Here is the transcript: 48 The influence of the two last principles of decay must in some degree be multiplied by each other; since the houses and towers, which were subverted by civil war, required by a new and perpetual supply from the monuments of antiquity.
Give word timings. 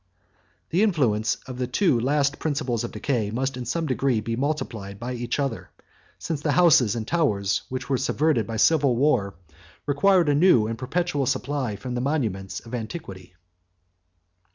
48 0.71 0.71
The 0.71 0.81
influence 0.83 1.35
of 1.45 1.59
the 1.59 1.67
two 1.67 1.99
last 1.99 2.39
principles 2.39 2.83
of 2.83 2.91
decay 2.91 3.29
must 3.29 3.55
in 3.55 3.65
some 3.65 3.85
degree 3.85 4.19
be 4.19 4.35
multiplied 4.35 4.99
by 4.99 5.13
each 5.13 5.39
other; 5.39 5.69
since 6.17 6.41
the 6.41 6.53
houses 6.53 6.95
and 6.95 7.07
towers, 7.07 7.61
which 7.69 7.87
were 7.87 7.99
subverted 7.99 8.47
by 8.47 8.57
civil 8.57 8.95
war, 8.95 9.35
required 9.85 10.25
by 10.25 10.31
a 10.31 10.33
new 10.35 10.65
and 10.65 10.79
perpetual 10.79 11.27
supply 11.27 11.75
from 11.75 11.93
the 11.93 12.01
monuments 12.01 12.61
of 12.61 12.73
antiquity. 12.73 13.35